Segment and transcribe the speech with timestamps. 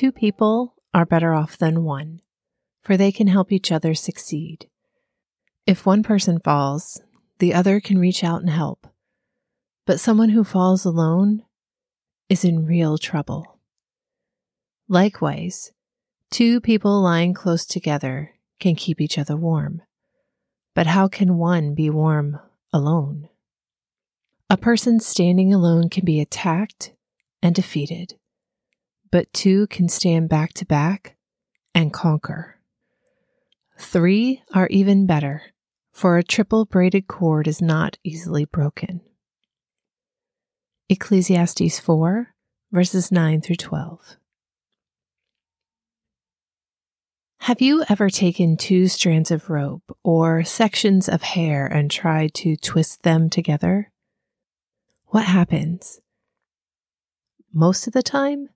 [0.00, 2.20] Two people are better off than one,
[2.82, 4.66] for they can help each other succeed.
[5.66, 7.02] If one person falls,
[7.38, 8.86] the other can reach out and help.
[9.84, 11.42] But someone who falls alone
[12.30, 13.60] is in real trouble.
[14.88, 15.70] Likewise,
[16.30, 19.82] two people lying close together can keep each other warm.
[20.74, 22.38] But how can one be warm
[22.72, 23.28] alone?
[24.48, 26.94] A person standing alone can be attacked
[27.42, 28.14] and defeated
[29.10, 31.16] but two can stand back to back
[31.74, 32.56] and conquer.
[33.78, 35.42] Three are even better,
[35.92, 39.00] for a triple braided cord is not easily broken.
[40.88, 42.34] Ecclesiastes 4,
[42.72, 44.16] verses 9 through 12.
[47.44, 52.54] Have you ever taken two strands of rope or sections of hair and tried to
[52.54, 53.90] twist them together?
[55.06, 56.00] What happens?
[57.52, 58.50] Most of the time,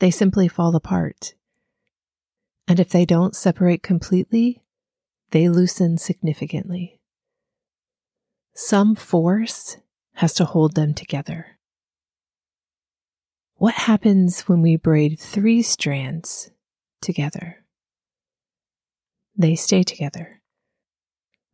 [0.00, 1.34] they simply fall apart.
[2.66, 4.62] And if they don't separate completely,
[5.30, 7.00] they loosen significantly.
[8.54, 9.76] Some force
[10.14, 11.58] has to hold them together.
[13.56, 16.50] What happens when we braid three strands
[17.00, 17.64] together?
[19.36, 20.40] They stay together.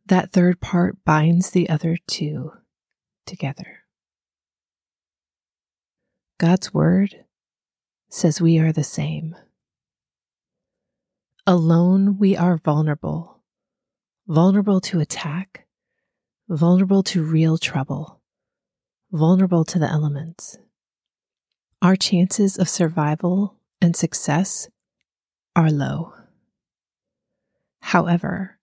[0.05, 2.51] That third part binds the other two
[3.25, 3.79] together.
[6.37, 7.20] God's Word
[8.13, 9.33] says we are the same.
[11.47, 13.39] Alone, we are vulnerable,
[14.27, 15.65] vulnerable to attack,
[16.49, 18.19] vulnerable to real trouble,
[19.13, 20.57] vulnerable to the elements.
[21.81, 24.69] Our chances of survival and success
[25.55, 26.13] are low.
[27.79, 28.59] However,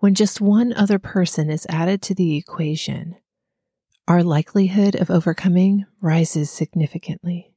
[0.00, 3.14] when just one other person is added to the equation,
[4.08, 7.52] our likelihood of overcoming rises significantly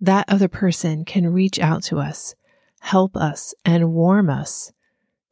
[0.00, 2.34] that other person can reach out to us,
[2.80, 4.72] help us, and warm us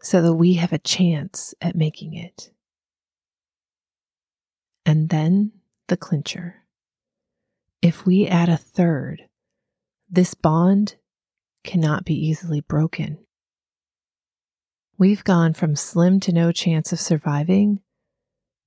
[0.01, 2.51] so that we have a chance at making it.
[4.85, 5.53] And then
[5.89, 6.63] the clincher.
[7.83, 9.23] If we add a third,
[10.09, 10.97] this bond
[11.65, 13.19] cannot be easily broken.
[14.99, 17.81] We've gone from slim to no chance of surviving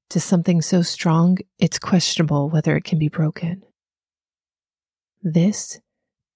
[0.10, 3.64] to something so strong it's questionable whether it can be broken.
[5.22, 5.80] This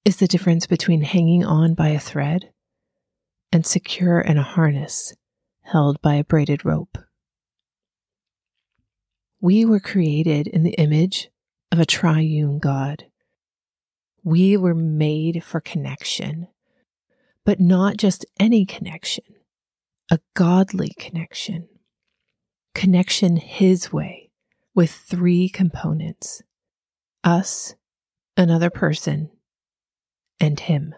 [0.06, 2.50] is the difference between hanging on by a thread
[3.52, 5.14] and secure in a harness
[5.62, 6.98] held by a braided rope.
[9.40, 11.30] We were created in the image
[11.72, 13.06] of a triune God.
[14.24, 16.48] We were made for connection,
[17.46, 19.26] but not just any connection,
[20.12, 21.68] a godly connection.
[22.74, 24.32] Connection His way
[24.74, 26.42] with three components
[27.24, 27.76] us,
[28.36, 29.30] another person,
[30.40, 30.96] and Him.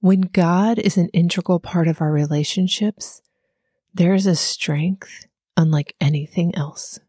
[0.00, 3.20] When God is an integral part of our relationships,
[3.92, 5.26] there is a strength
[5.56, 7.00] unlike anything else.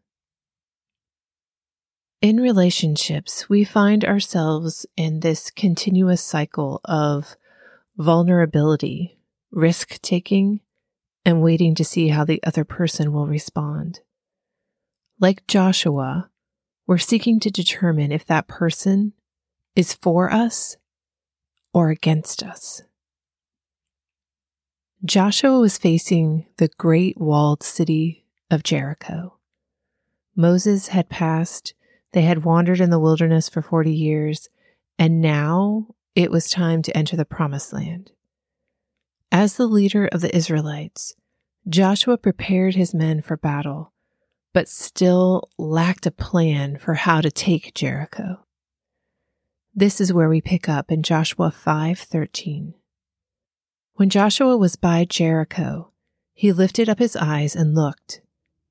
[2.20, 7.36] In relationships, we find ourselves in this continuous cycle of
[7.96, 9.18] vulnerability,
[9.50, 10.60] risk taking,
[11.24, 14.00] and waiting to see how the other person will respond.
[15.18, 16.30] Like Joshua,
[16.86, 19.12] we're seeking to determine if that person
[19.76, 20.76] is for us
[21.72, 22.82] or against us.
[25.04, 29.38] Joshua was facing the great walled city of Jericho.
[30.36, 31.74] Moses had passed,
[32.12, 34.48] they had wandered in the wilderness for 40 years,
[34.98, 38.10] and now it was time to enter the promised land.
[39.32, 41.14] As the leader of the Israelites,
[41.68, 43.92] Joshua prepared his men for battle,
[44.52, 48.44] but still lacked a plan for how to take Jericho.
[49.80, 52.74] This is where we pick up in Joshua 5:13.
[53.94, 55.90] When Joshua was by Jericho,
[56.34, 58.20] he lifted up his eyes and looked,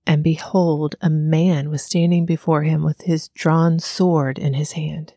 [0.06, 5.16] and behold, a man was standing before him with his drawn sword in his hand.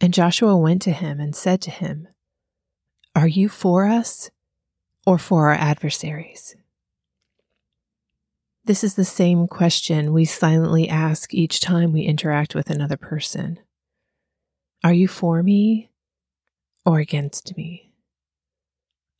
[0.00, 2.06] And Joshua went to him and said to him,
[3.16, 4.30] Are you for us
[5.04, 6.54] or for our adversaries?
[8.64, 13.58] This is the same question we silently ask each time we interact with another person.
[14.84, 15.90] Are you for me
[16.86, 17.92] or against me?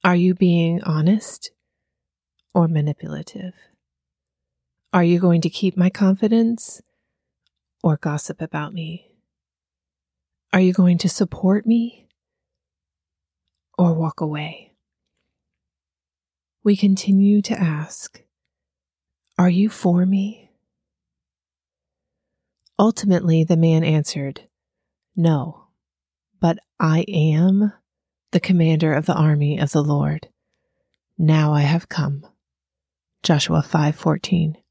[0.04, 1.50] Are you being honest
[2.54, 3.54] or manipulative?
[4.92, 6.80] Are you going to keep my confidence
[7.82, 9.12] or gossip about me?
[10.52, 12.08] Are you going to support me
[13.76, 14.72] or walk away?
[16.62, 18.22] We continue to ask,
[19.36, 20.50] Are you for me?
[22.78, 24.47] Ultimately, the man answered,
[25.20, 25.64] No,
[26.40, 27.72] but I am
[28.30, 30.28] the commander of the army of the Lord.
[31.18, 32.24] Now I have come.
[33.24, 34.62] Joshua 5:14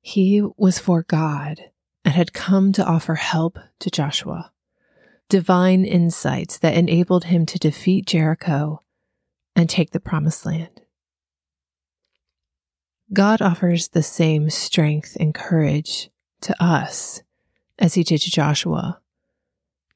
[0.00, 1.64] He was for God
[2.02, 4.52] and had come to offer help to Joshua.
[5.28, 8.82] Divine insights that enabled him to defeat Jericho
[9.54, 10.80] and take the promised land.
[13.12, 16.08] God offers the same strength and courage
[16.40, 17.20] to us
[17.78, 19.00] as he did to Joshua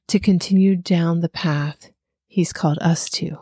[0.07, 1.91] to continue down the path
[2.27, 3.37] he's called us to.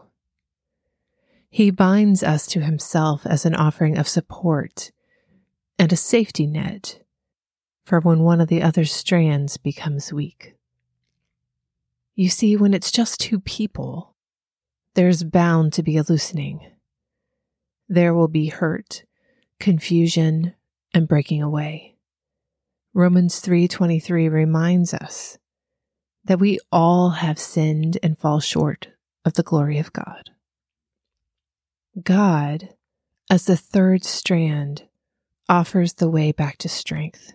[1.49, 4.91] He binds us to himself as an offering of support
[5.79, 7.01] and a safety net
[7.85, 10.55] for when one of the other strands becomes weak.
[12.13, 14.15] You see, when it's just two people,
[14.93, 16.59] there's bound to be a loosening.
[17.87, 19.05] There will be hurt,
[19.59, 20.53] confusion,
[20.93, 21.95] and breaking away.
[22.93, 25.37] Romans 3:23 reminds us
[26.23, 28.89] that we all have sinned and fall short
[29.23, 30.31] of the glory of God.
[32.01, 32.69] God,
[33.29, 34.87] as the third strand,
[35.47, 37.33] offers the way back to strength.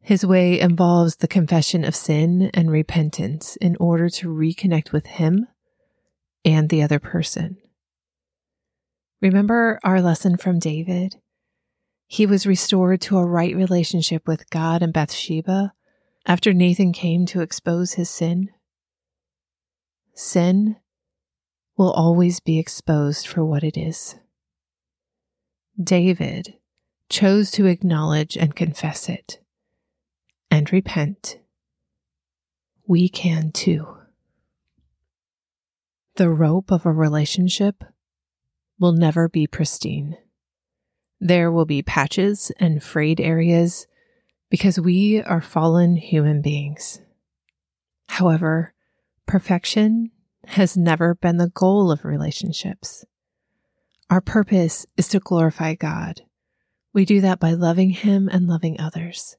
[0.00, 5.48] His way involves the confession of sin and repentance in order to reconnect with Him
[6.44, 7.56] and the other person.
[9.20, 11.16] Remember our lesson from David?
[12.06, 15.72] He was restored to a right relationship with God and Bathsheba
[16.24, 18.50] after Nathan came to expose his sin.
[20.14, 20.76] Sin
[21.76, 24.16] will always be exposed for what it is.
[25.82, 26.54] David
[27.08, 29.40] chose to acknowledge and confess it
[30.50, 31.38] and repent,
[32.86, 33.86] we can too.
[36.14, 37.84] The rope of a relationship
[38.78, 40.16] will never be pristine.
[41.20, 43.86] There will be patches and frayed areas
[44.50, 47.00] because we are fallen human beings.
[48.08, 48.74] However,
[49.26, 50.10] perfection
[50.46, 53.04] has never been the goal of relationships.
[54.08, 56.22] Our purpose is to glorify God.
[56.92, 59.36] We do that by loving Him and loving others.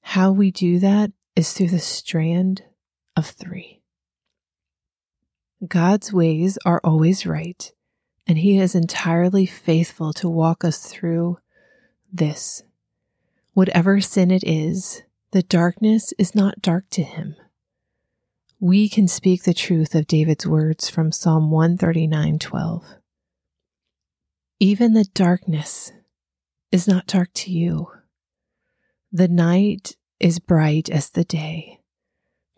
[0.00, 2.62] How we do that is through the strand
[3.16, 3.82] of three.
[5.66, 7.72] God's ways are always right,
[8.26, 11.38] and He is entirely faithful to walk us through
[12.12, 12.62] this.
[13.54, 17.36] Whatever sin it is, the darkness is not dark to Him.
[18.58, 22.84] We can speak the truth of David's words from Psalm 139:12.
[24.58, 25.92] Even the darkness
[26.72, 27.88] is not dark to you.
[29.12, 31.80] The night is bright as the day,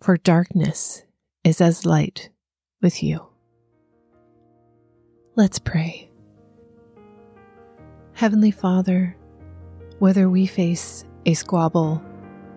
[0.00, 1.02] for darkness
[1.42, 2.30] is as light
[2.80, 3.27] with you.
[5.38, 6.11] Let's pray.
[8.12, 9.16] Heavenly Father,
[10.00, 12.02] whether we face a squabble,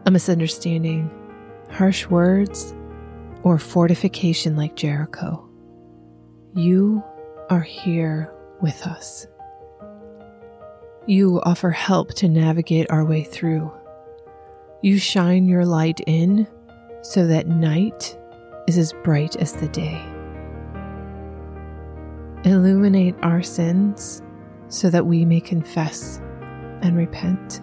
[0.08, 1.12] a misunderstanding,
[1.70, 2.74] harsh words,
[3.44, 5.48] or fortification like Jericho,
[6.56, 7.04] you
[7.52, 9.28] are here with us.
[11.06, 13.72] You offer help to navigate our way through
[14.82, 16.48] you shine your light in
[17.04, 18.18] so that night
[18.68, 20.11] is as bright as the day.
[22.44, 24.22] Illuminate our sins
[24.68, 26.20] so that we may confess
[26.82, 27.62] and repent.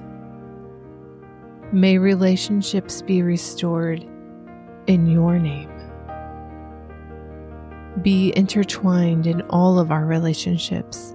[1.73, 4.04] May relationships be restored
[4.87, 5.70] in your name.
[8.02, 11.14] Be intertwined in all of our relationships,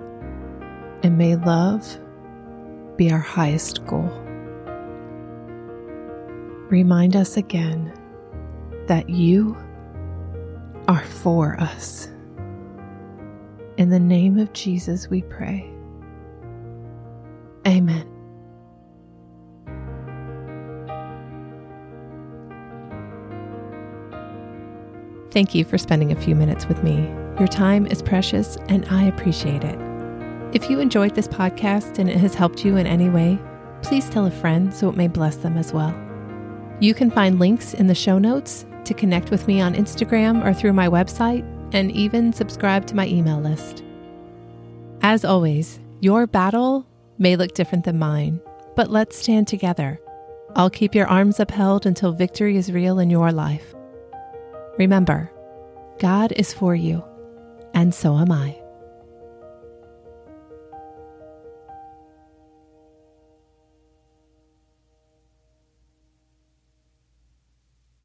[1.02, 1.98] and may love
[2.98, 4.12] be our highest goal
[6.74, 7.94] remind us again
[8.88, 9.56] that you
[10.88, 12.10] are for us.
[13.78, 15.70] In the name of Jesus, we pray.
[17.66, 18.08] Amen.
[25.32, 26.98] Thank you for spending a few minutes with me.
[27.40, 29.80] Your time is precious and I appreciate it.
[30.54, 33.40] If you enjoyed this podcast and it has helped you in any way,
[33.82, 36.00] please tell a friend so it may bless them as well.
[36.80, 40.54] You can find links in the show notes to connect with me on Instagram or
[40.54, 43.84] through my website, and even subscribe to my email list.
[45.02, 46.88] As always, your battle
[47.18, 48.40] may look different than mine,
[48.76, 50.00] but let's stand together.
[50.56, 53.74] I'll keep your arms upheld until victory is real in your life.
[54.78, 55.32] Remember,
[56.00, 57.04] God is for you,
[57.74, 58.63] and so am I.